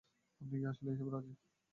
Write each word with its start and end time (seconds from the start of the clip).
আপনি 0.41 0.55
কি 0.59 0.65
আসলেই 0.65 0.93
এসবে 0.93 1.09
রাজি! 1.11 1.33